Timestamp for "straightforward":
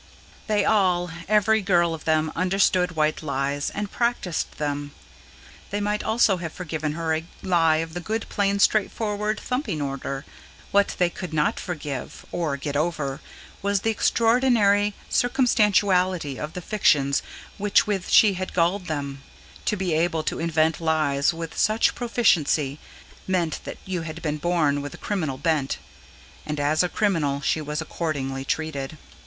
8.57-9.39